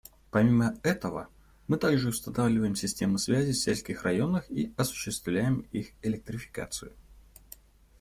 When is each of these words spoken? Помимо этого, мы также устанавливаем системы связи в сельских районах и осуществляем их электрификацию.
Помимо 0.31 0.79
этого, 0.81 1.27
мы 1.67 1.77
также 1.77 2.09
устанавливаем 2.09 2.75
системы 2.75 3.19
связи 3.19 3.51
в 3.51 3.55
сельских 3.57 4.01
районах 4.01 4.49
и 4.49 4.73
осуществляем 4.75 5.59
их 5.71 5.91
электрификацию. 6.01 6.93